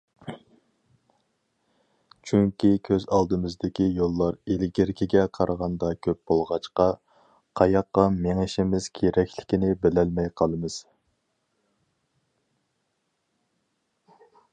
چۈنكى 2.29 2.69
كۆز 2.89 3.03
ئالدىمىزدىكى 3.17 3.87
يوللار 3.99 4.39
ئىلگىرىكىگە 4.53 5.25
قارىغاندا 5.39 5.91
كۆپ 6.07 6.19
بولغاچقا، 6.31 6.87
قاياققا 7.61 8.07
مېڭىشىمىز 8.25 8.89
كېرەكلىكىنى 9.01 9.71
بىلەلمەي 9.85 10.33
قالىمىز. 10.43 10.83